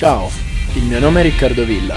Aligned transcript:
Ciao, 0.00 0.30
il 0.76 0.84
mio 0.84 0.98
nome 0.98 1.20
è 1.20 1.24
Riccardo 1.24 1.62
Villa 1.62 1.94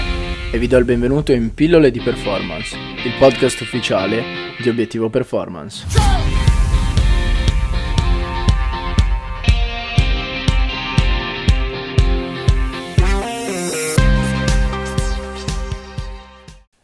e 0.52 0.58
vi 0.58 0.66
do 0.66 0.76
il 0.76 0.84
benvenuto 0.84 1.32
in 1.32 1.54
Pillole 1.54 1.90
di 1.90 2.00
Performance, 2.00 2.76
il 2.76 3.14
podcast 3.18 3.62
ufficiale 3.62 4.22
di 4.60 4.68
Obiettivo 4.68 5.08
Performance. 5.08 5.86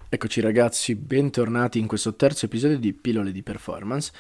Eccoci 0.09 0.41
ragazzi, 0.41 0.95
bentornati 0.95 1.79
in 1.79 1.87
questo 1.87 2.17
terzo 2.17 2.47
episodio 2.47 2.79
di 2.79 2.95
Pillole 2.95 3.31
di 3.31 3.43
Performance. 3.43 4.11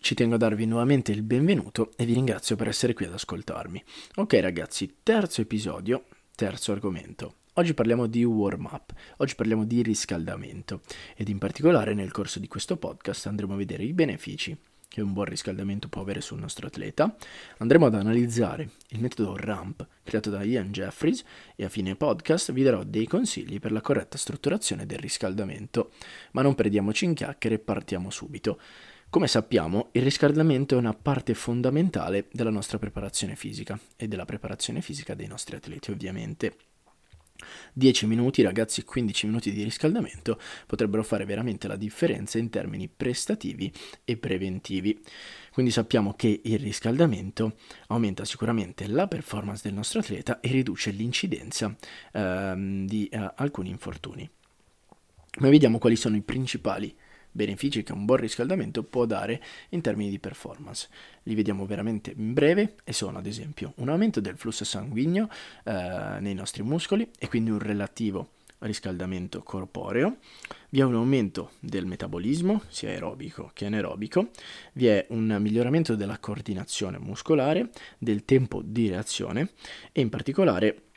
Ci 0.00 0.16
tengo 0.16 0.34
a 0.34 0.38
darvi 0.38 0.66
nuovamente 0.66 1.12
il 1.12 1.22
benvenuto 1.22 1.92
e 1.96 2.04
vi 2.04 2.14
ringrazio 2.14 2.56
per 2.56 2.66
essere 2.66 2.92
qui 2.92 3.04
ad 3.04 3.12
ascoltarmi. 3.12 3.84
Ok 4.16 4.32
ragazzi, 4.40 4.96
terzo 5.04 5.42
episodio, 5.42 6.06
terzo 6.40 6.72
argomento. 6.72 7.34
Oggi 7.54 7.74
parliamo 7.74 8.06
di 8.06 8.24
warm 8.24 8.66
up, 8.72 8.94
oggi 9.18 9.34
parliamo 9.34 9.66
di 9.66 9.82
riscaldamento 9.82 10.80
ed 11.14 11.28
in 11.28 11.36
particolare 11.36 11.92
nel 11.92 12.12
corso 12.12 12.38
di 12.38 12.48
questo 12.48 12.78
podcast 12.78 13.26
andremo 13.26 13.52
a 13.52 13.56
vedere 13.58 13.82
i 13.82 13.92
benefici 13.92 14.56
che 14.88 15.02
un 15.02 15.12
buon 15.12 15.26
riscaldamento 15.26 15.90
può 15.90 16.00
avere 16.00 16.22
sul 16.22 16.40
nostro 16.40 16.66
atleta, 16.66 17.14
andremo 17.58 17.84
ad 17.84 17.94
analizzare 17.94 18.70
il 18.88 19.00
metodo 19.00 19.36
RAMP 19.36 19.86
creato 20.02 20.30
da 20.30 20.42
Ian 20.42 20.72
Jeffries 20.72 21.22
e 21.54 21.66
a 21.66 21.68
fine 21.68 21.94
podcast 21.94 22.52
vi 22.52 22.62
darò 22.62 22.84
dei 22.84 23.06
consigli 23.06 23.60
per 23.60 23.70
la 23.70 23.82
corretta 23.82 24.16
strutturazione 24.16 24.86
del 24.86 24.98
riscaldamento. 24.98 25.90
Ma 26.32 26.40
non 26.40 26.54
perdiamoci 26.54 27.04
in 27.04 27.12
chiacchiere 27.12 27.58
partiamo 27.58 28.08
subito. 28.08 28.58
Come 29.10 29.26
sappiamo, 29.26 29.88
il 29.90 30.02
riscaldamento 30.02 30.76
è 30.76 30.78
una 30.78 30.94
parte 30.94 31.34
fondamentale 31.34 32.28
della 32.30 32.48
nostra 32.48 32.78
preparazione 32.78 33.34
fisica 33.34 33.76
e 33.96 34.06
della 34.06 34.24
preparazione 34.24 34.82
fisica 34.82 35.14
dei 35.14 35.26
nostri 35.26 35.56
atleti, 35.56 35.90
ovviamente. 35.90 36.54
10 37.72 38.06
minuti, 38.06 38.42
ragazzi, 38.42 38.84
15 38.84 39.26
minuti 39.26 39.50
di 39.50 39.64
riscaldamento 39.64 40.38
potrebbero 40.64 41.02
fare 41.02 41.24
veramente 41.24 41.66
la 41.66 41.74
differenza 41.74 42.38
in 42.38 42.50
termini 42.50 42.86
prestativi 42.86 43.72
e 44.04 44.16
preventivi. 44.16 45.02
Quindi 45.52 45.72
sappiamo 45.72 46.14
che 46.14 46.42
il 46.44 46.60
riscaldamento 46.60 47.56
aumenta 47.88 48.24
sicuramente 48.24 48.86
la 48.86 49.08
performance 49.08 49.62
del 49.64 49.74
nostro 49.74 49.98
atleta 49.98 50.38
e 50.38 50.52
riduce 50.52 50.92
l'incidenza 50.92 51.74
ehm, 52.12 52.86
di 52.86 53.08
eh, 53.08 53.32
alcuni 53.34 53.70
infortuni. 53.70 54.30
Ma 55.40 55.48
vediamo 55.48 55.78
quali 55.78 55.96
sono 55.96 56.14
i 56.14 56.22
principali 56.22 56.96
benefici 57.32 57.82
che 57.82 57.92
un 57.92 58.04
buon 58.04 58.18
riscaldamento 58.18 58.82
può 58.82 59.06
dare 59.06 59.42
in 59.70 59.80
termini 59.80 60.10
di 60.10 60.18
performance. 60.18 60.88
Li 61.24 61.34
vediamo 61.34 61.66
veramente 61.66 62.12
in 62.16 62.32
breve 62.32 62.76
e 62.84 62.92
sono 62.92 63.18
ad 63.18 63.26
esempio 63.26 63.72
un 63.76 63.88
aumento 63.88 64.20
del 64.20 64.36
flusso 64.36 64.64
sanguigno 64.64 65.28
eh, 65.64 66.18
nei 66.20 66.34
nostri 66.34 66.62
muscoli 66.62 67.08
e 67.18 67.28
quindi 67.28 67.50
un 67.50 67.58
relativo 67.58 68.30
riscaldamento 68.60 69.42
corporeo, 69.42 70.18
vi 70.70 70.80
è 70.80 70.84
un 70.84 70.94
aumento 70.94 71.52
del 71.60 71.86
metabolismo, 71.86 72.62
sia 72.68 72.90
aerobico 72.90 73.50
che 73.52 73.66
anaerobico, 73.66 74.30
vi 74.74 74.86
è 74.86 75.06
un 75.10 75.36
miglioramento 75.40 75.94
della 75.94 76.18
coordinazione 76.18 76.98
muscolare, 76.98 77.70
del 77.98 78.24
tempo 78.24 78.62
di 78.62 78.88
reazione 78.88 79.52
e 79.92 80.00
in 80.00 80.08
particolare 80.08 80.89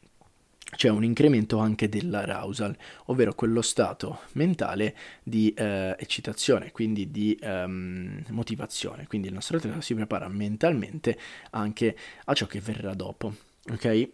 c'è 0.76 0.90
un 0.90 1.04
incremento 1.04 1.58
anche 1.58 1.90
dell'arousal, 1.90 2.76
ovvero 3.06 3.34
quello 3.34 3.62
stato 3.62 4.22
mentale 4.34 4.96
di 5.24 5.54
eh, 5.54 5.96
eccitazione, 5.98 6.72
quindi 6.72 7.12
di 7.12 7.38
um, 7.42 8.24
motivazione. 8.30 9.08
Quindi 9.08 9.28
il 9.28 9.34
nostro 9.34 9.58
atleta 9.58 9.82
si 9.82 9.96
prepara 9.96 10.28
mentalmente 10.28 11.18
anche 11.52 11.96
a 12.26 12.34
ciò 12.34 12.46
che 12.46 12.60
verrà 12.60 12.94
dopo. 12.94 13.34
Ok? 13.72 14.10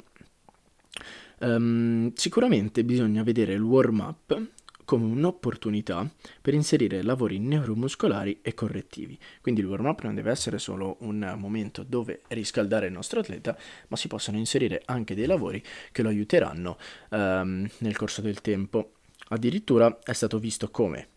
Um, 1.40 2.12
sicuramente 2.16 2.84
bisogna 2.84 3.24
vedere 3.24 3.54
il 3.54 3.62
warm 3.62 4.00
up 4.00 4.42
come 4.90 5.06
un'opportunità 5.06 6.10
per 6.42 6.56
inserire 6.56 7.04
lavori 7.04 7.38
neuromuscolari 7.38 8.40
e 8.42 8.56
correttivi. 8.56 9.20
Quindi 9.40 9.62
il 9.62 9.68
warm-up 9.68 10.02
non 10.02 10.16
deve 10.16 10.32
essere 10.32 10.58
solo 10.58 10.98
un 11.02 11.36
momento 11.38 11.84
dove 11.84 12.22
riscaldare 12.30 12.88
il 12.88 12.94
nostro 12.94 13.20
atleta, 13.20 13.56
ma 13.90 13.96
si 13.96 14.08
possono 14.08 14.40
inserire 14.40 14.82
anche 14.86 15.14
dei 15.14 15.28
lavori 15.28 15.64
che 15.92 16.02
lo 16.02 16.10
aiuteranno 16.10 16.80
um, 17.12 17.70
nel 17.78 17.96
corso 17.96 18.22
del 18.22 18.42
tempo. 18.42 18.94
Addirittura 19.28 20.00
è 20.02 20.14
stato 20.14 20.40
visto 20.40 20.72
come 20.72 21.10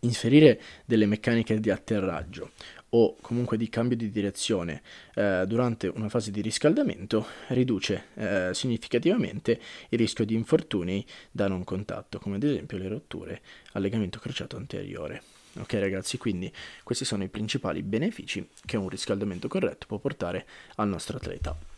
inserire 0.00 0.60
delle 0.84 1.06
meccaniche 1.06 1.60
di 1.60 1.70
atterraggio 1.70 2.50
o 2.90 3.16
comunque 3.20 3.56
di 3.56 3.68
cambio 3.68 3.96
di 3.96 4.10
direzione 4.10 4.82
eh, 5.14 5.44
durante 5.46 5.88
una 5.88 6.08
fase 6.08 6.30
di 6.30 6.40
riscaldamento 6.40 7.26
riduce 7.48 8.06
eh, 8.14 8.50
significativamente 8.52 9.60
il 9.88 9.98
rischio 9.98 10.24
di 10.24 10.34
infortuni 10.34 11.04
da 11.30 11.48
non 11.48 11.64
contatto, 11.64 12.18
come 12.18 12.36
ad 12.36 12.44
esempio 12.44 12.78
le 12.78 12.88
rotture 12.88 13.40
al 13.72 13.82
legamento 13.82 14.18
crociato 14.18 14.56
anteriore. 14.56 15.22
Ok 15.58 15.74
ragazzi, 15.74 16.18
quindi 16.18 16.52
questi 16.82 17.04
sono 17.04 17.22
i 17.22 17.28
principali 17.28 17.82
benefici 17.82 18.48
che 18.64 18.76
un 18.76 18.88
riscaldamento 18.88 19.48
corretto 19.48 19.86
può 19.86 19.98
portare 19.98 20.46
al 20.76 20.88
nostro 20.88 21.16
atleta. 21.16 21.73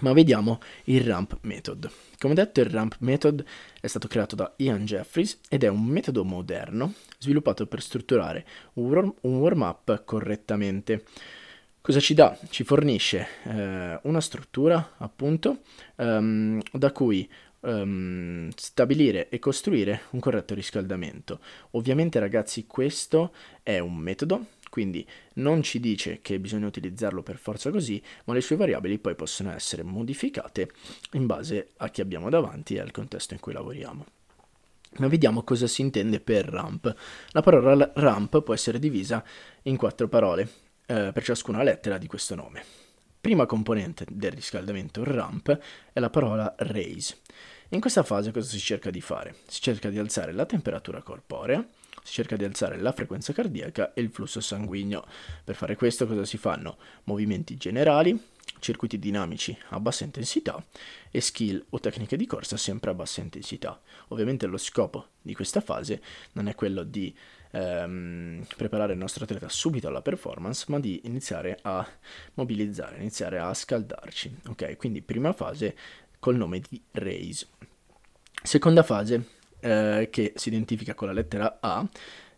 Ma 0.00 0.12
vediamo 0.12 0.60
il 0.84 1.02
ramp 1.02 1.38
method. 1.42 1.90
Come 2.18 2.34
detto, 2.34 2.60
il 2.60 2.70
ramp 2.70 2.96
method 3.00 3.44
è 3.80 3.86
stato 3.86 4.06
creato 4.06 4.36
da 4.36 4.52
Ian 4.56 4.84
Jeffries 4.84 5.40
ed 5.48 5.64
è 5.64 5.68
un 5.68 5.84
metodo 5.84 6.24
moderno 6.24 6.94
sviluppato 7.18 7.66
per 7.66 7.82
strutturare 7.82 8.46
un 8.74 9.12
warm-up 9.22 10.04
correttamente. 10.04 11.04
Cosa 11.80 12.00
ci 12.00 12.14
dà? 12.14 12.38
Ci 12.48 12.64
fornisce 12.64 13.26
eh, 13.44 13.98
una 14.02 14.20
struttura, 14.20 14.94
appunto, 14.98 15.60
um, 15.96 16.60
da 16.72 16.92
cui 16.92 17.28
um, 17.60 18.48
stabilire 18.54 19.28
e 19.28 19.38
costruire 19.38 20.02
un 20.10 20.20
corretto 20.20 20.54
riscaldamento. 20.54 21.40
Ovviamente, 21.72 22.18
ragazzi, 22.18 22.66
questo 22.66 23.32
è 23.62 23.78
un 23.78 23.96
metodo 23.96 24.46
quindi 24.68 25.06
non 25.34 25.62
ci 25.62 25.80
dice 25.80 26.20
che 26.20 26.38
bisogna 26.38 26.66
utilizzarlo 26.66 27.22
per 27.22 27.36
forza 27.36 27.70
così, 27.70 28.02
ma 28.24 28.34
le 28.34 28.40
sue 28.40 28.56
variabili 28.56 28.98
poi 28.98 29.14
possono 29.14 29.52
essere 29.52 29.82
modificate 29.82 30.70
in 31.12 31.26
base 31.26 31.68
a 31.78 31.88
chi 31.88 32.00
abbiamo 32.00 32.30
davanti 32.30 32.74
e 32.74 32.80
al 32.80 32.90
contesto 32.90 33.34
in 33.34 33.40
cui 33.40 33.52
lavoriamo. 33.52 34.06
Ma 34.96 35.06
vediamo 35.08 35.42
cosa 35.42 35.66
si 35.66 35.82
intende 35.82 36.20
per 36.20 36.46
ramp. 36.46 36.94
La 37.30 37.42
parola 37.42 37.90
ramp 37.94 38.42
può 38.42 38.54
essere 38.54 38.78
divisa 38.78 39.22
in 39.62 39.76
quattro 39.76 40.08
parole 40.08 40.48
eh, 40.86 41.10
per 41.12 41.22
ciascuna 41.22 41.62
lettera 41.62 41.98
di 41.98 42.06
questo 42.06 42.34
nome. 42.34 42.64
Prima 43.20 43.46
componente 43.46 44.06
del 44.08 44.32
riscaldamento 44.32 45.04
ramp 45.04 45.58
è 45.92 46.00
la 46.00 46.08
parola 46.08 46.54
raise. 46.58 47.18
In 47.70 47.80
questa 47.80 48.02
fase 48.02 48.30
cosa 48.30 48.48
si 48.48 48.58
cerca 48.58 48.90
di 48.90 49.02
fare? 49.02 49.34
Si 49.46 49.60
cerca 49.60 49.90
di 49.90 49.98
alzare 49.98 50.32
la 50.32 50.46
temperatura 50.46 51.02
corporea, 51.02 51.66
si 52.08 52.14
cerca 52.14 52.36
di 52.36 52.44
alzare 52.44 52.78
la 52.78 52.92
frequenza 52.92 53.34
cardiaca 53.34 53.92
e 53.92 54.00
il 54.00 54.10
flusso 54.10 54.40
sanguigno. 54.40 55.04
Per 55.44 55.54
fare 55.54 55.76
questo 55.76 56.06
cosa 56.06 56.24
si 56.24 56.38
fanno? 56.38 56.78
Movimenti 57.04 57.58
generali, 57.58 58.18
circuiti 58.60 58.98
dinamici 58.98 59.56
a 59.68 59.78
bassa 59.78 60.04
intensità 60.04 60.62
e 61.10 61.20
skill 61.20 61.62
o 61.68 61.78
tecniche 61.80 62.16
di 62.16 62.26
corsa 62.26 62.56
sempre 62.56 62.90
a 62.90 62.94
bassa 62.94 63.20
intensità. 63.20 63.78
Ovviamente 64.08 64.46
lo 64.46 64.56
scopo 64.56 65.08
di 65.20 65.34
questa 65.34 65.60
fase 65.60 66.00
non 66.32 66.48
è 66.48 66.54
quello 66.54 66.82
di 66.82 67.14
ehm, 67.50 68.46
preparare 68.56 68.94
il 68.94 68.98
nostro 68.98 69.24
atleta 69.24 69.50
subito 69.50 69.88
alla 69.88 70.00
performance, 70.00 70.64
ma 70.68 70.80
di 70.80 71.02
iniziare 71.04 71.58
a 71.60 71.86
mobilizzare, 72.34 72.96
iniziare 72.96 73.38
a 73.38 73.52
scaldarci. 73.52 74.34
Ok, 74.46 74.78
quindi 74.78 75.02
prima 75.02 75.34
fase 75.34 75.76
col 76.18 76.36
nome 76.36 76.62
di 76.66 76.82
raise. 76.92 77.48
Seconda 78.42 78.82
fase 78.82 79.36
eh, 79.60 80.08
che 80.10 80.32
si 80.36 80.48
identifica 80.48 80.94
con 80.94 81.08
la 81.08 81.12
lettera 81.12 81.58
A, 81.60 81.86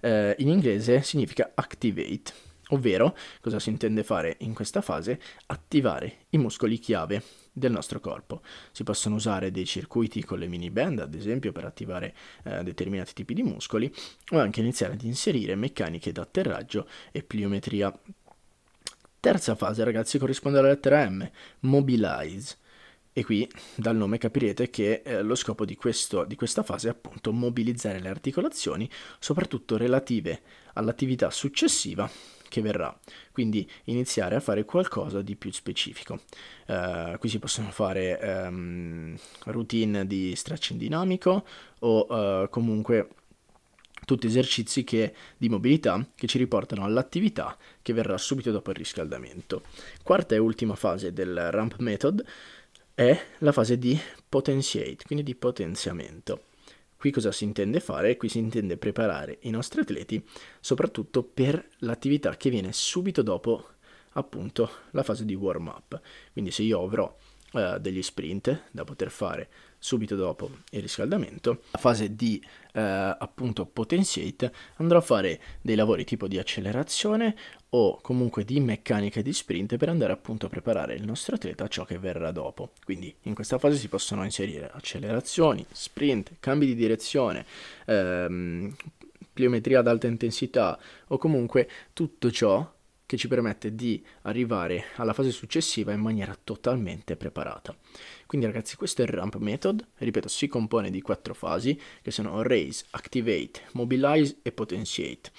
eh, 0.00 0.34
in 0.38 0.48
inglese 0.48 1.02
significa 1.02 1.52
activate, 1.54 2.32
ovvero 2.68 3.16
cosa 3.40 3.58
si 3.58 3.70
intende 3.70 4.02
fare 4.02 4.36
in 4.40 4.54
questa 4.54 4.80
fase? 4.80 5.20
Attivare 5.46 6.26
i 6.30 6.38
muscoli 6.38 6.78
chiave 6.78 7.22
del 7.52 7.72
nostro 7.72 8.00
corpo. 8.00 8.42
Si 8.72 8.84
possono 8.84 9.16
usare 9.16 9.50
dei 9.50 9.66
circuiti 9.66 10.24
con 10.24 10.38
le 10.38 10.46
mini 10.46 10.70
band, 10.70 11.00
ad 11.00 11.14
esempio, 11.14 11.52
per 11.52 11.64
attivare 11.64 12.14
eh, 12.44 12.62
determinati 12.62 13.12
tipi 13.12 13.34
di 13.34 13.42
muscoli, 13.42 13.92
o 14.30 14.38
anche 14.38 14.60
iniziare 14.60 14.94
ad 14.94 15.02
inserire 15.02 15.54
meccaniche 15.54 16.12
d'atterraggio 16.12 16.88
e 17.12 17.22
pliometria. 17.22 17.92
Terza 19.20 19.54
fase, 19.54 19.84
ragazzi, 19.84 20.18
corrisponde 20.18 20.58
alla 20.58 20.68
lettera 20.68 21.08
M, 21.08 21.28
mobilize. 21.60 22.56
E 23.12 23.24
qui 23.24 23.48
dal 23.74 23.96
nome 23.96 24.18
capirete 24.18 24.70
che 24.70 25.02
eh, 25.04 25.22
lo 25.22 25.34
scopo 25.34 25.64
di, 25.64 25.74
questo, 25.74 26.24
di 26.24 26.36
questa 26.36 26.62
fase 26.62 26.88
è 26.88 26.90
appunto 26.92 27.32
mobilizzare 27.32 27.98
le 27.98 28.08
articolazioni, 28.08 28.88
soprattutto 29.18 29.76
relative 29.76 30.42
all'attività 30.74 31.30
successiva 31.30 32.08
che 32.48 32.60
verrà, 32.60 32.96
quindi 33.32 33.68
iniziare 33.84 34.34
a 34.34 34.40
fare 34.40 34.64
qualcosa 34.64 35.22
di 35.22 35.36
più 35.36 35.52
specifico. 35.52 36.20
Uh, 36.66 37.16
qui 37.18 37.28
si 37.28 37.38
possono 37.38 37.70
fare 37.70 38.18
um, 38.22 39.16
routine 39.44 40.06
di 40.06 40.34
stretching 40.34 40.78
dinamico 40.78 41.44
o 41.80 42.06
uh, 42.08 42.48
comunque 42.48 43.08
tutti 44.04 44.26
esercizi 44.26 44.82
che, 44.82 45.14
di 45.36 45.48
mobilità 45.48 46.04
che 46.14 46.26
ci 46.26 46.38
riportano 46.38 46.84
all'attività 46.84 47.56
che 47.80 47.92
verrà 47.92 48.18
subito 48.18 48.50
dopo 48.50 48.70
il 48.70 48.76
riscaldamento. 48.76 49.62
Quarta 50.02 50.34
e 50.34 50.38
ultima 50.38 50.74
fase 50.74 51.12
del 51.12 51.50
ramp 51.50 51.76
method 51.78 52.24
è 53.00 53.18
la 53.38 53.52
fase 53.52 53.78
di 53.78 53.98
potentiate, 54.28 55.04
quindi 55.06 55.24
di 55.24 55.34
potenziamento. 55.34 56.48
Qui 56.98 57.10
cosa 57.10 57.32
si 57.32 57.44
intende 57.44 57.80
fare? 57.80 58.18
Qui 58.18 58.28
si 58.28 58.36
intende 58.36 58.76
preparare 58.76 59.38
i 59.42 59.50
nostri 59.50 59.80
atleti 59.80 60.22
soprattutto 60.60 61.22
per 61.22 61.66
l'attività 61.78 62.36
che 62.36 62.50
viene 62.50 62.74
subito 62.74 63.22
dopo 63.22 63.68
appunto 64.12 64.70
la 64.90 65.02
fase 65.02 65.24
di 65.24 65.34
warm 65.34 65.68
up. 65.68 65.98
Quindi 66.30 66.50
se 66.50 66.62
io 66.62 66.82
avrò 66.82 67.16
uh, 67.52 67.78
degli 67.78 68.02
sprint 68.02 68.64
da 68.70 68.84
poter 68.84 69.10
fare 69.10 69.48
subito 69.82 70.14
dopo 70.14 70.50
il 70.70 70.82
riscaldamento, 70.82 71.62
la 71.70 71.78
fase 71.78 72.14
di 72.14 72.40
uh, 72.74 72.78
appunto 73.18 73.64
potentiate 73.64 74.52
andrò 74.76 74.98
a 74.98 75.00
fare 75.02 75.40
dei 75.62 75.74
lavori 75.74 76.04
tipo 76.04 76.28
di 76.28 76.38
accelerazione 76.38 77.34
o 77.70 77.98
comunque 78.02 78.44
di 78.44 78.60
meccanica 78.60 79.22
di 79.22 79.32
sprint 79.32 79.76
per 79.76 79.88
andare 79.88 80.12
appunto 80.12 80.46
a 80.46 80.48
preparare 80.50 80.94
il 80.94 81.04
nostro 81.04 81.36
atleta 81.36 81.64
a 81.64 81.68
ciò 81.68 81.84
che 81.84 81.98
verrà 81.98 82.30
dopo. 82.30 82.72
Quindi 82.84 83.12
in 83.22 83.34
questa 83.34 83.58
fase 83.58 83.76
si 83.76 83.88
possono 83.88 84.22
inserire 84.22 84.70
accelerazioni, 84.70 85.64
sprint, 85.72 86.32
cambi 86.40 86.66
di 86.66 86.74
direzione, 86.74 87.46
ehm, 87.86 88.74
pliometria 89.32 89.78
ad 89.78 89.86
alta 89.86 90.08
intensità 90.08 90.78
o 91.06 91.16
comunque 91.16 91.68
tutto 91.94 92.30
ciò 92.30 92.70
che 93.10 93.16
ci 93.16 93.26
permette 93.26 93.74
di 93.74 94.00
arrivare 94.22 94.84
alla 94.94 95.12
fase 95.12 95.32
successiva 95.32 95.92
in 95.92 95.98
maniera 95.98 96.38
totalmente 96.44 97.16
preparata. 97.16 97.76
Quindi 98.24 98.46
ragazzi 98.46 98.76
questo 98.76 99.02
è 99.02 99.04
il 99.04 99.10
ramp 99.10 99.34
method, 99.38 99.84
ripeto 99.96 100.28
si 100.28 100.46
compone 100.46 100.90
di 100.90 101.02
quattro 101.02 101.34
fasi 101.34 101.76
che 102.02 102.12
sono 102.12 102.40
raise, 102.42 102.84
activate, 102.90 103.62
mobilize 103.72 104.36
e 104.42 104.52
potentiate. 104.52 105.32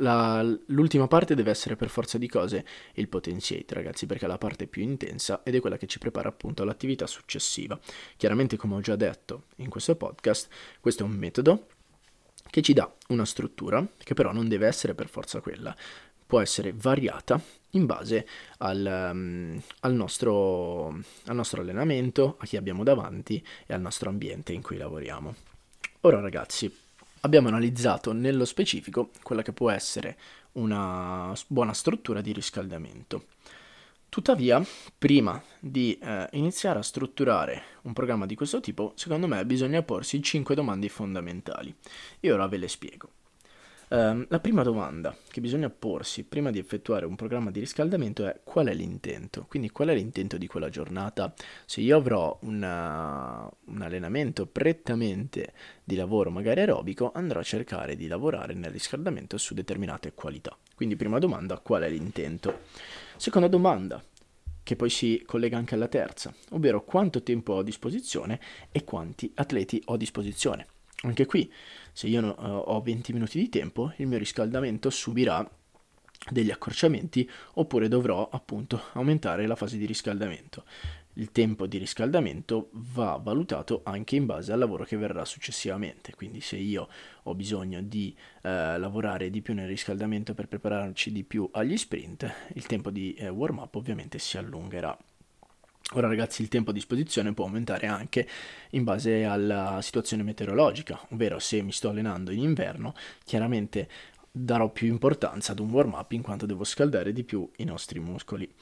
La, 0.00 0.42
l'ultima 0.66 1.06
parte 1.06 1.34
deve 1.34 1.50
essere 1.50 1.76
per 1.76 1.88
forza 1.88 2.18
di 2.18 2.28
cose 2.28 2.66
il 2.92 3.08
potentiate 3.08 3.72
ragazzi 3.72 4.04
perché 4.04 4.26
è 4.26 4.28
la 4.28 4.36
parte 4.36 4.66
più 4.66 4.82
intensa 4.82 5.42
ed 5.44 5.54
è 5.54 5.60
quella 5.60 5.78
che 5.78 5.86
ci 5.86 5.98
prepara 5.98 6.28
appunto 6.28 6.62
all'attività 6.62 7.06
successiva. 7.06 7.80
Chiaramente 8.18 8.58
come 8.58 8.74
ho 8.74 8.80
già 8.80 8.96
detto 8.96 9.44
in 9.56 9.70
questo 9.70 9.96
podcast 9.96 10.48
questo 10.78 11.04
è 11.04 11.06
un 11.06 11.14
metodo 11.14 11.68
che 12.50 12.60
ci 12.60 12.74
dà 12.74 12.92
una 13.08 13.24
struttura 13.24 13.84
che 13.96 14.14
però 14.14 14.30
non 14.30 14.46
deve 14.46 14.66
essere 14.66 14.94
per 14.94 15.08
forza 15.08 15.40
quella 15.40 15.74
può 16.26 16.40
essere 16.40 16.72
variata 16.72 17.40
in 17.70 17.86
base 17.86 18.26
al, 18.58 19.10
um, 19.12 19.60
al, 19.80 19.94
nostro, 19.94 20.88
al 20.88 21.34
nostro 21.34 21.60
allenamento, 21.60 22.36
a 22.38 22.46
chi 22.46 22.56
abbiamo 22.56 22.84
davanti 22.84 23.44
e 23.66 23.74
al 23.74 23.80
nostro 23.80 24.10
ambiente 24.10 24.52
in 24.52 24.62
cui 24.62 24.76
lavoriamo. 24.76 25.34
Ora 26.02 26.20
ragazzi, 26.20 26.72
abbiamo 27.20 27.48
analizzato 27.48 28.12
nello 28.12 28.44
specifico 28.44 29.10
quella 29.22 29.42
che 29.42 29.52
può 29.52 29.70
essere 29.70 30.16
una 30.52 31.32
buona 31.46 31.72
struttura 31.72 32.20
di 32.20 32.32
riscaldamento. 32.32 33.26
Tuttavia, 34.08 34.64
prima 34.96 35.42
di 35.58 35.98
eh, 36.00 36.28
iniziare 36.32 36.78
a 36.78 36.82
strutturare 36.82 37.62
un 37.82 37.92
programma 37.92 38.26
di 38.26 38.36
questo 38.36 38.60
tipo, 38.60 38.92
secondo 38.94 39.26
me 39.26 39.44
bisogna 39.44 39.82
porsi 39.82 40.22
5 40.22 40.54
domande 40.54 40.88
fondamentali. 40.88 41.74
E 42.20 42.30
ora 42.30 42.46
ve 42.46 42.58
le 42.58 42.68
spiego. 42.68 43.08
Um, 43.88 44.24
la 44.28 44.40
prima 44.40 44.62
domanda 44.62 45.14
che 45.28 45.40
bisogna 45.40 45.68
porsi 45.68 46.24
prima 46.24 46.50
di 46.50 46.58
effettuare 46.58 47.04
un 47.04 47.16
programma 47.16 47.50
di 47.50 47.60
riscaldamento 47.60 48.26
è 48.26 48.40
qual 48.42 48.68
è 48.68 48.74
l'intento? 48.74 49.44
Quindi 49.46 49.70
qual 49.70 49.88
è 49.88 49.94
l'intento 49.94 50.38
di 50.38 50.46
quella 50.46 50.70
giornata? 50.70 51.34
Se 51.66 51.80
io 51.80 51.96
avrò 51.96 52.36
una, 52.42 53.48
un 53.66 53.82
allenamento 53.82 54.46
prettamente 54.46 55.52
di 55.84 55.96
lavoro 55.96 56.30
magari 56.30 56.60
aerobico, 56.60 57.12
andrò 57.14 57.40
a 57.40 57.44
cercare 57.44 57.94
di 57.94 58.06
lavorare 58.06 58.54
nel 58.54 58.70
riscaldamento 58.70 59.36
su 59.36 59.54
determinate 59.54 60.14
qualità. 60.14 60.56
Quindi 60.74 60.96
prima 60.96 61.18
domanda, 61.18 61.58
qual 61.58 61.82
è 61.82 61.88
l'intento? 61.90 62.60
Seconda 63.16 63.48
domanda, 63.48 64.02
che 64.62 64.76
poi 64.76 64.88
si 64.88 65.22
collega 65.26 65.58
anche 65.58 65.74
alla 65.74 65.88
terza, 65.88 66.34
ovvero 66.50 66.82
quanto 66.84 67.22
tempo 67.22 67.52
ho 67.52 67.58
a 67.58 67.62
disposizione 67.62 68.40
e 68.72 68.82
quanti 68.82 69.30
atleti 69.34 69.80
ho 69.84 69.94
a 69.94 69.98
disposizione. 69.98 70.66
Anche 71.02 71.26
qui, 71.26 71.52
se 71.94 72.08
io 72.08 72.20
uh, 72.22 72.34
ho 72.36 72.82
20 72.82 73.12
minuti 73.12 73.38
di 73.38 73.48
tempo, 73.48 73.92
il 73.98 74.08
mio 74.08 74.18
riscaldamento 74.18 74.90
subirà 74.90 75.48
degli 76.28 76.50
accorciamenti 76.50 77.28
oppure 77.54 77.86
dovrò 77.86 78.28
appunto 78.30 78.82
aumentare 78.94 79.46
la 79.46 79.54
fase 79.54 79.76
di 79.78 79.86
riscaldamento. 79.86 80.64
Il 81.16 81.30
tempo 81.30 81.68
di 81.68 81.78
riscaldamento 81.78 82.70
va 82.72 83.20
valutato 83.22 83.82
anche 83.84 84.16
in 84.16 84.26
base 84.26 84.52
al 84.52 84.58
lavoro 84.58 84.82
che 84.82 84.96
verrà 84.96 85.24
successivamente, 85.24 86.12
quindi 86.16 86.40
se 86.40 86.56
io 86.56 86.88
ho 87.22 87.34
bisogno 87.36 87.80
di 87.80 88.12
eh, 88.42 88.76
lavorare 88.76 89.30
di 89.30 89.40
più 89.40 89.54
nel 89.54 89.68
riscaldamento 89.68 90.34
per 90.34 90.48
prepararci 90.48 91.12
di 91.12 91.22
più 91.22 91.48
agli 91.52 91.76
sprint, 91.76 92.28
il 92.54 92.66
tempo 92.66 92.90
di 92.90 93.14
eh, 93.14 93.28
warm 93.28 93.58
up 93.58 93.76
ovviamente 93.76 94.18
si 94.18 94.36
allungherà. 94.36 94.98
Ora 95.92 96.08
ragazzi 96.08 96.40
il 96.42 96.48
tempo 96.48 96.70
a 96.70 96.72
disposizione 96.72 97.34
può 97.34 97.44
aumentare 97.44 97.86
anche 97.86 98.26
in 98.70 98.84
base 98.84 99.24
alla 99.24 99.80
situazione 99.82 100.22
meteorologica, 100.22 100.98
ovvero 101.10 101.38
se 101.38 101.60
mi 101.62 101.72
sto 101.72 101.90
allenando 101.90 102.32
in 102.32 102.40
inverno, 102.40 102.94
chiaramente 103.22 103.88
darò 104.30 104.70
più 104.70 104.88
importanza 104.88 105.52
ad 105.52 105.60
un 105.60 105.70
warm 105.70 105.92
up 105.92 106.10
in 106.12 106.22
quanto 106.22 106.46
devo 106.46 106.64
scaldare 106.64 107.12
di 107.12 107.22
più 107.22 107.48
i 107.58 107.64
nostri 107.64 108.00
muscoli. 108.00 108.52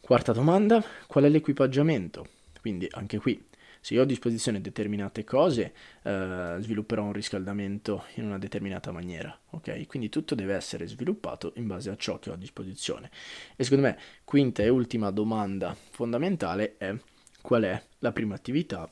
Quarta 0.00 0.32
domanda, 0.32 0.84
qual 1.06 1.24
è 1.24 1.28
l'equipaggiamento? 1.28 2.35
Quindi 2.66 2.88
anche 2.90 3.18
qui 3.18 3.40
se 3.78 3.94
io 3.94 4.00
ho 4.00 4.02
a 4.02 4.06
disposizione 4.06 4.60
determinate 4.60 5.22
cose, 5.22 5.72
eh, 6.02 6.56
svilupperò 6.58 7.04
un 7.04 7.12
riscaldamento 7.12 8.06
in 8.14 8.24
una 8.24 8.38
determinata 8.38 8.90
maniera, 8.90 9.38
ok? 9.50 9.86
Quindi 9.86 10.08
tutto 10.08 10.34
deve 10.34 10.54
essere 10.54 10.88
sviluppato 10.88 11.52
in 11.54 11.68
base 11.68 11.90
a 11.90 11.96
ciò 11.96 12.18
che 12.18 12.30
ho 12.30 12.32
a 12.32 12.36
disposizione. 12.36 13.08
E 13.54 13.62
secondo 13.62 13.86
me, 13.86 13.96
quinta 14.24 14.64
e 14.64 14.68
ultima 14.68 15.12
domanda 15.12 15.76
fondamentale 15.90 16.74
è 16.76 16.92
qual 17.40 17.62
è 17.62 17.80
la 18.00 18.10
prima 18.10 18.34
attività 18.34 18.90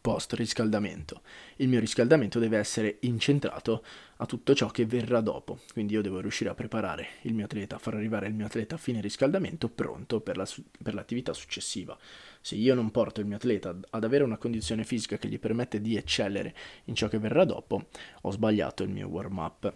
post 0.00 0.32
riscaldamento. 0.34 1.22
Il 1.56 1.68
mio 1.68 1.80
riscaldamento 1.80 2.38
deve 2.38 2.58
essere 2.58 2.98
incentrato 3.00 3.84
a 4.16 4.26
tutto 4.26 4.54
ciò 4.54 4.68
che 4.68 4.86
verrà 4.86 5.20
dopo, 5.20 5.60
quindi 5.72 5.94
io 5.94 6.02
devo 6.02 6.20
riuscire 6.20 6.50
a 6.50 6.54
preparare 6.54 7.06
il 7.22 7.34
mio 7.34 7.44
atleta, 7.44 7.78
far 7.78 7.94
arrivare 7.94 8.26
il 8.26 8.34
mio 8.34 8.46
atleta 8.46 8.76
a 8.76 8.78
fine 8.78 9.00
riscaldamento 9.00 9.68
pronto 9.68 10.20
per, 10.20 10.36
la, 10.36 10.46
per 10.82 10.94
l'attività 10.94 11.32
successiva. 11.32 11.96
Se 12.40 12.54
io 12.54 12.74
non 12.74 12.90
porto 12.90 13.20
il 13.20 13.26
mio 13.26 13.36
atleta 13.36 13.76
ad 13.90 14.04
avere 14.04 14.24
una 14.24 14.36
condizione 14.36 14.84
fisica 14.84 15.16
che 15.16 15.28
gli 15.28 15.38
permette 15.38 15.80
di 15.80 15.96
eccellere 15.96 16.54
in 16.84 16.94
ciò 16.94 17.08
che 17.08 17.18
verrà 17.18 17.44
dopo, 17.44 17.88
ho 18.22 18.30
sbagliato 18.30 18.82
il 18.82 18.90
mio 18.90 19.08
warm 19.08 19.38
up. 19.38 19.72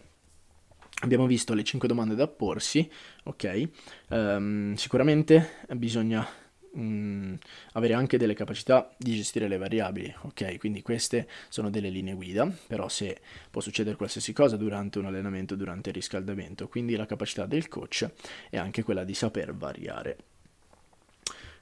Abbiamo 1.01 1.27
visto 1.27 1.55
le 1.55 1.63
5 1.63 1.87
domande 1.87 2.17
da 2.17 2.27
porsi, 2.27 2.91
ok? 3.25 3.69
Um, 4.09 4.75
sicuramente 4.75 5.59
bisogna 5.71 6.27
mh, 6.73 6.81
mm, 6.81 7.35
avere 7.73 7.95
anche 7.95 8.19
delle 8.19 8.35
capacità 8.35 8.95
di 8.97 9.15
gestire 9.15 9.49
le 9.49 9.57
variabili, 9.57 10.15
ok? 10.23 10.59
Quindi 10.59 10.83
queste 10.83 11.29
sono 11.49 11.71
delle 11.71 11.91
linee 11.91 12.15
guida, 12.15 12.51
però 12.67 12.89
se 12.89 13.21
può 13.51 13.61
succedere 13.61 13.97
qualsiasi 13.97 14.33
cosa 14.33 14.57
durante 14.57 14.99
un 14.99 15.07
allenamento, 15.07 15.55
durante 15.55 15.91
il 15.91 15.95
riscaldamento, 15.95 16.69
quindi 16.69 16.97
la 16.97 17.07
capacità 17.07 17.47
del 17.47 17.69
coach 17.69 18.09
è 18.51 18.57
anche 18.57 18.83
quella 18.83 19.05
di 19.05 19.15
saper 19.15 19.55
variare. 19.55 20.17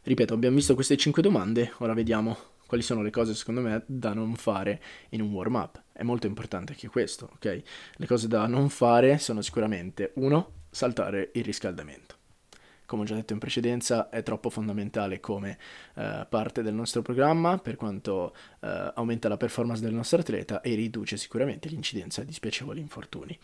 Ripeto, 0.03 0.35
abbiamo 0.35 0.57
visto 0.57 0.75
queste 0.75 0.97
5 0.97 1.21
domande, 1.21 1.73
ora 1.79 1.93
vediamo 1.93 2.55
quali 2.67 2.83
sono 2.83 3.03
le 3.03 3.11
cose 3.11 3.35
secondo 3.35 3.61
me 3.61 3.83
da 3.87 4.13
non 4.13 4.35
fare 4.35 4.81
in 5.11 5.21
un 5.21 5.31
warm 5.31 5.55
up. 5.55 5.83
È 5.93 6.03
molto 6.03 6.27
importante 6.27 6.73
anche 6.73 6.89
questo, 6.89 7.31
ok? 7.35 7.63
Le 7.97 8.07
cose 8.07 8.29
da 8.29 8.47
non 8.47 8.69
fare 8.69 9.19
sono 9.19 9.41
sicuramente 9.41 10.13
1. 10.15 10.53
Saltare 10.71 11.31
il 11.35 11.45
riscaldamento 11.45 12.17
come 12.87 13.03
ho 13.03 13.05
già 13.05 13.15
detto 13.15 13.33
in 13.33 13.39
precedenza, 13.39 14.09
è 14.09 14.23
troppo 14.23 14.49
fondamentale 14.49 15.21
come 15.21 15.59
eh, 15.95 16.27
parte 16.29 16.63
del 16.63 16.75
nostro 16.75 17.03
programma 17.03 17.59
per 17.59 17.77
quanto 17.77 18.35
eh, 18.61 18.93
aumenta 18.95 19.29
la 19.29 19.37
performance 19.37 19.83
del 19.83 19.93
nostro 19.93 20.21
atleta 20.21 20.61
e 20.61 20.75
riduce 20.75 21.17
sicuramente 21.17 21.69
l'incidenza 21.69 22.23
di 22.23 22.33
spiacevoli 22.33 22.81
infortuni. 22.81 23.39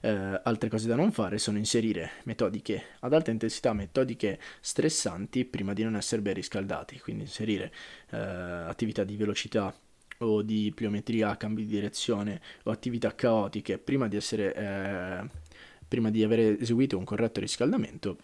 Eh, 0.00 0.40
altre 0.42 0.68
cose 0.68 0.88
da 0.88 0.96
non 0.96 1.12
fare 1.12 1.38
sono 1.38 1.58
inserire 1.58 2.12
metodiche 2.24 2.82
ad 3.00 3.12
alta 3.12 3.30
intensità, 3.30 3.72
metodiche 3.72 4.40
stressanti 4.60 5.44
prima 5.44 5.72
di 5.72 5.84
non 5.84 5.96
essere 5.96 6.22
ben 6.22 6.34
riscaldati, 6.34 6.98
quindi 6.98 7.22
inserire 7.22 7.72
eh, 8.10 8.16
attività 8.16 9.04
di 9.04 9.16
velocità 9.16 9.74
o 10.18 10.42
di 10.42 10.72
pliometria, 10.74 11.36
cambi 11.36 11.64
di 11.64 11.68
direzione 11.68 12.40
o 12.64 12.70
attività 12.70 13.14
caotiche 13.14 13.78
prima 13.78 14.08
di 14.08 14.16
essere 14.16 14.54
eh, 14.54 15.44
prima 15.86 16.10
di 16.10 16.24
aver 16.24 16.60
eseguito 16.60 16.98
un 16.98 17.04
corretto 17.04 17.40
riscaldamento 17.40 18.16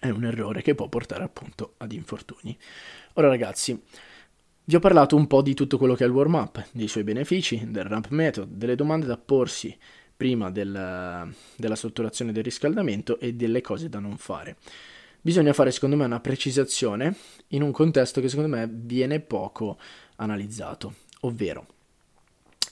è 0.00 0.08
un 0.08 0.24
errore 0.24 0.62
che 0.62 0.74
può 0.74 0.88
portare 0.88 1.22
appunto 1.22 1.74
ad 1.76 1.92
infortuni. 1.92 2.58
Ora 3.14 3.28
ragazzi, 3.28 3.80
vi 4.64 4.74
ho 4.74 4.80
parlato 4.80 5.14
un 5.14 5.26
po' 5.26 5.42
di 5.42 5.54
tutto 5.54 5.78
quello 5.78 5.94
che 5.94 6.04
è 6.04 6.06
il 6.06 6.12
warm 6.12 6.34
up, 6.34 6.66
dei 6.72 6.88
suoi 6.88 7.04
benefici, 7.04 7.70
del 7.70 7.84
ramp 7.84 8.08
method, 8.08 8.48
delle 8.48 8.74
domande 8.74 9.06
da 9.06 9.18
porsi 9.18 9.76
prima 10.16 10.50
del, 10.50 11.32
della 11.56 11.76
strutturazione 11.76 12.32
del 12.32 12.44
riscaldamento 12.44 13.18
e 13.20 13.34
delle 13.34 13.60
cose 13.60 13.88
da 13.88 13.98
non 13.98 14.16
fare. 14.16 14.56
Bisogna 15.20 15.52
fare 15.52 15.70
secondo 15.70 15.96
me 15.96 16.06
una 16.06 16.20
precisazione 16.20 17.14
in 17.48 17.62
un 17.62 17.70
contesto 17.70 18.22
che 18.22 18.28
secondo 18.28 18.56
me 18.56 18.68
viene 18.70 19.20
poco 19.20 19.78
analizzato, 20.16 20.94
ovvero 21.20 21.66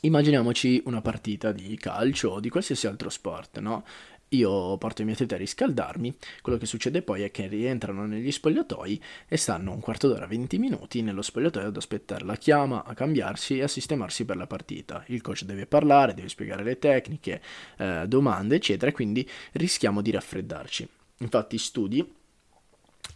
Immaginiamoci 0.00 0.82
una 0.84 1.00
partita 1.00 1.50
di 1.50 1.76
calcio 1.76 2.30
o 2.30 2.40
di 2.40 2.48
qualsiasi 2.48 2.86
altro 2.86 3.10
sport, 3.10 3.58
no? 3.58 3.84
Io 4.30 4.76
porto 4.76 5.02
i 5.02 5.04
miei 5.04 5.16
atleti 5.16 5.34
a 5.34 5.38
riscaldarmi, 5.38 6.16
quello 6.42 6.58
che 6.58 6.66
succede 6.66 7.02
poi 7.02 7.22
è 7.22 7.30
che 7.30 7.46
rientrano 7.46 8.06
negli 8.06 8.30
spogliatoi 8.30 9.02
e 9.26 9.36
stanno 9.36 9.72
un 9.72 9.80
quarto 9.80 10.08
d'ora, 10.08 10.26
20 10.26 10.58
minuti 10.58 11.02
nello 11.02 11.22
spogliatoio 11.22 11.68
ad 11.68 11.76
aspettare 11.76 12.24
la 12.24 12.36
chiama, 12.36 12.84
a 12.84 12.94
cambiarsi 12.94 13.58
e 13.58 13.62
a 13.62 13.68
sistemarsi 13.68 14.24
per 14.24 14.36
la 14.36 14.46
partita. 14.46 15.02
Il 15.06 15.22
coach 15.22 15.44
deve 15.44 15.66
parlare, 15.66 16.14
deve 16.14 16.28
spiegare 16.28 16.62
le 16.62 16.78
tecniche, 16.78 17.40
eh, 17.78 18.04
domande, 18.06 18.56
eccetera, 18.56 18.92
quindi 18.92 19.28
rischiamo 19.52 20.02
di 20.02 20.10
raffreddarci. 20.10 20.88
Infatti 21.20 21.58
studi 21.58 22.16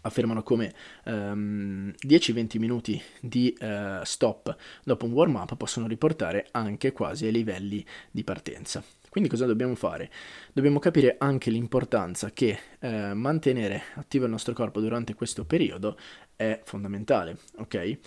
affermano 0.03 0.43
come 0.43 0.75
um, 1.05 1.93
10-20 2.05 2.59
minuti 2.59 3.01
di 3.21 3.57
uh, 3.61 4.03
stop 4.03 4.57
dopo 4.83 5.05
un 5.05 5.13
warm 5.13 5.37
up 5.37 5.55
possono 5.57 5.87
riportare 5.87 6.49
anche 6.53 6.93
quasi 6.93 7.27
ai 7.27 7.33
livelli 7.33 7.85
di 8.11 8.25
partenza. 8.25 8.83
Quindi 9.13 9.29
cosa 9.29 9.45
dobbiamo 9.45 9.75
fare? 9.75 10.11
Dobbiamo 10.55 10.79
capire 10.79 11.17
anche 11.19 11.51
l'importanza 11.51 12.31
che 12.31 12.59
eh, 12.79 13.13
mantenere 13.13 13.83
attivo 13.97 14.25
il 14.25 14.31
nostro 14.31 14.55
corpo 14.55 14.81
durante 14.81 15.13
questo 15.13 15.45
periodo 15.45 15.99
è 16.35 16.63
fondamentale, 16.65 17.37
ok? 17.59 17.99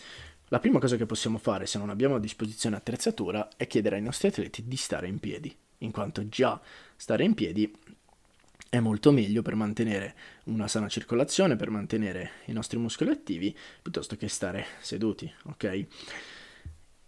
La 0.48 0.58
prima 0.58 0.80
cosa 0.80 0.96
che 0.96 1.06
possiamo 1.06 1.38
fare 1.38 1.68
se 1.68 1.78
non 1.78 1.92
abbiamo 1.92 2.16
a 2.16 2.20
disposizione 2.20 2.78
attrezzatura 2.78 3.50
è 3.56 3.68
chiedere 3.68 3.98
ai 3.98 4.02
nostri 4.02 4.30
atleti 4.30 4.68
di 4.68 4.76
stare 4.78 5.08
in 5.08 5.20
piedi, 5.20 5.56
in 5.80 5.92
quanto 5.92 6.28
già 6.28 6.60
stare 6.96 7.24
in 7.24 7.36
piedi 7.36 7.72
è 8.68 8.80
molto 8.80 9.12
meglio 9.12 9.44
per 9.44 9.54
mantenere 9.54 10.16
una 10.46 10.68
sana 10.68 10.88
circolazione, 10.88 11.56
per 11.56 11.70
mantenere 11.70 12.32
i 12.46 12.52
nostri 12.52 12.80
muscoli 12.80 13.12
attivi, 13.12 13.56
piuttosto 13.80 14.16
che 14.16 14.28
stare 14.28 14.66
seduti, 14.80 15.32
ok? 15.44 15.86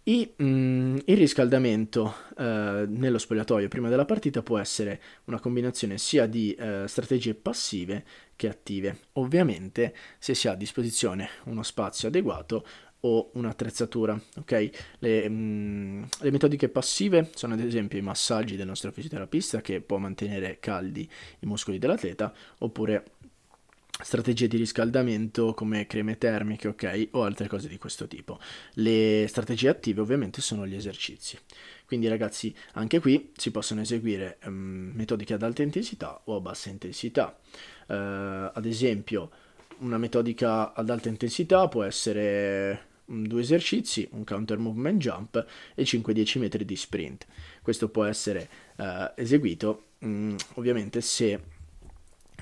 I, 0.08 0.34
mm, 0.42 0.96
il 1.04 1.16
riscaldamento 1.18 2.14
eh, 2.38 2.86
nello 2.88 3.18
spogliatoio 3.18 3.68
prima 3.68 3.90
della 3.90 4.06
partita 4.06 4.42
può 4.42 4.56
essere 4.56 5.02
una 5.24 5.38
combinazione 5.38 5.98
sia 5.98 6.24
di 6.24 6.54
eh, 6.54 6.84
strategie 6.88 7.34
passive 7.34 8.06
che 8.34 8.48
attive. 8.48 9.00
Ovviamente 9.14 9.94
se 10.18 10.34
si 10.34 10.48
ha 10.48 10.52
a 10.52 10.56
disposizione 10.56 11.28
uno 11.44 11.62
spazio 11.62 12.08
adeguato 12.08 12.66
o 13.00 13.30
un'attrezzatura, 13.34 14.18
ok? 14.38 14.70
Le, 15.00 15.28
mm, 15.28 16.02
le, 16.20 16.30
metodiche 16.30 16.70
passive 16.70 17.28
sono 17.34 17.52
ad 17.52 17.60
esempio 17.60 17.98
i 17.98 18.02
massaggi 18.02 18.56
del 18.56 18.66
nostro 18.66 18.90
fisioterapista 18.90 19.60
che 19.60 19.82
può 19.82 19.98
mantenere 19.98 20.58
caldi 20.58 21.06
i 21.40 21.46
muscoli 21.46 21.78
dell'atleta, 21.78 22.32
oppure 22.60 23.04
strategie 24.00 24.46
di 24.46 24.56
riscaldamento 24.56 25.54
come 25.54 25.86
creme 25.86 26.18
termiche, 26.18 26.68
ok? 26.68 27.08
O 27.12 27.24
altre 27.24 27.48
cose 27.48 27.68
di 27.68 27.78
questo 27.78 28.06
tipo. 28.06 28.38
Le 28.74 29.26
strategie 29.28 29.68
attive 29.68 30.00
ovviamente 30.00 30.40
sono 30.40 30.66
gli 30.66 30.74
esercizi. 30.74 31.38
Quindi 31.84 32.06
ragazzi, 32.08 32.54
anche 32.74 33.00
qui 33.00 33.32
si 33.36 33.50
possono 33.50 33.80
eseguire 33.80 34.38
um, 34.44 34.92
metodiche 34.94 35.34
ad 35.34 35.42
alta 35.42 35.62
intensità 35.62 36.20
o 36.24 36.36
a 36.36 36.40
bassa 36.40 36.68
intensità. 36.68 37.36
Uh, 37.86 37.94
ad 38.52 38.66
esempio, 38.66 39.30
una 39.78 39.98
metodica 39.98 40.74
ad 40.74 40.90
alta 40.90 41.08
intensità 41.08 41.66
può 41.68 41.82
essere 41.82 42.86
due 43.04 43.40
esercizi, 43.40 44.06
un 44.12 44.24
counter 44.24 44.58
movement 44.58 45.00
jump 45.00 45.46
e 45.74 45.82
5-10 45.82 46.38
metri 46.38 46.64
di 46.64 46.76
sprint. 46.76 47.26
Questo 47.62 47.88
può 47.88 48.04
essere 48.04 48.48
uh, 48.76 49.10
eseguito 49.16 49.84
um, 50.00 50.36
ovviamente 50.54 51.00
se 51.00 51.56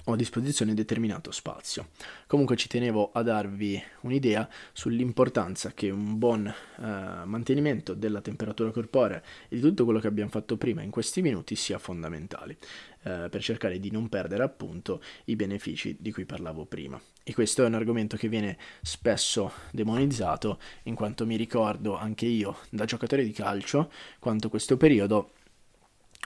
ho 0.08 0.12
a 0.12 0.16
disposizione 0.16 0.74
determinato 0.74 1.30
spazio. 1.32 1.88
Comunque 2.26 2.56
ci 2.56 2.68
tenevo 2.68 3.10
a 3.12 3.22
darvi 3.22 3.82
un'idea 4.02 4.48
sull'importanza 4.72 5.72
che 5.72 5.90
un 5.90 6.18
buon 6.18 6.52
uh, 6.76 6.82
mantenimento 7.24 7.92
della 7.94 8.20
temperatura 8.20 8.70
corporea 8.70 9.20
e 9.48 9.56
di 9.56 9.60
tutto 9.60 9.84
quello 9.84 9.98
che 9.98 10.06
abbiamo 10.06 10.30
fatto 10.30 10.56
prima 10.56 10.82
in 10.82 10.90
questi 10.90 11.22
minuti 11.22 11.56
sia 11.56 11.78
fondamentale 11.78 12.56
uh, 13.02 13.28
per 13.28 13.42
cercare 13.42 13.80
di 13.80 13.90
non 13.90 14.08
perdere 14.08 14.44
appunto 14.44 15.02
i 15.24 15.34
benefici 15.34 15.96
di 15.98 16.12
cui 16.12 16.24
parlavo 16.24 16.66
prima. 16.66 17.00
E 17.24 17.34
questo 17.34 17.64
è 17.64 17.66
un 17.66 17.74
argomento 17.74 18.16
che 18.16 18.28
viene 18.28 18.56
spesso 18.82 19.52
demonizzato 19.72 20.60
in 20.84 20.94
quanto 20.94 21.26
mi 21.26 21.34
ricordo 21.34 21.96
anche 21.96 22.26
io 22.26 22.58
da 22.70 22.84
giocatore 22.84 23.24
di 23.24 23.32
calcio 23.32 23.90
quanto 24.20 24.48
questo 24.48 24.76
periodo 24.76 25.32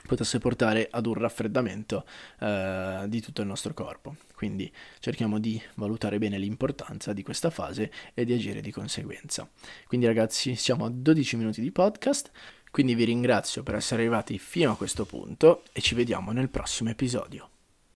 potesse 0.05 0.39
portare 0.39 0.87
ad 0.89 1.05
un 1.05 1.13
raffreddamento 1.13 2.05
eh, 2.39 3.05
di 3.07 3.21
tutto 3.21 3.41
il 3.41 3.47
nostro 3.47 3.73
corpo. 3.73 4.15
Quindi 4.35 4.71
cerchiamo 4.99 5.39
di 5.39 5.61
valutare 5.75 6.17
bene 6.17 6.37
l'importanza 6.37 7.13
di 7.13 7.23
questa 7.23 7.49
fase 7.49 7.91
e 8.13 8.25
di 8.25 8.33
agire 8.33 8.61
di 8.61 8.71
conseguenza. 8.71 9.49
Quindi 9.87 10.05
ragazzi 10.05 10.55
siamo 10.55 10.85
a 10.85 10.89
12 10.89 11.35
minuti 11.37 11.61
di 11.61 11.71
podcast, 11.71 12.31
quindi 12.71 12.95
vi 12.95 13.03
ringrazio 13.03 13.63
per 13.63 13.75
essere 13.75 14.01
arrivati 14.01 14.39
fino 14.39 14.71
a 14.71 14.77
questo 14.77 15.05
punto 15.05 15.63
e 15.73 15.81
ci 15.81 15.95
vediamo 15.95 16.31
nel 16.31 16.49
prossimo 16.49 16.89
episodio. 16.89 17.60